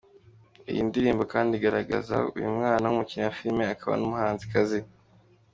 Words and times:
Iyi 0.71 0.81
ndirimbo 0.87 1.23
kandi 1.33 1.51
ikaba 1.53 1.61
igaragaza 1.65 2.15
uyu 2.35 2.53
mwana 2.55 2.83
nk’umukinnyi 2.89 3.25
wa 3.27 3.35
filimi 3.37 3.63
akaba 3.73 3.93
n’umuhanzikazi. 3.97 4.79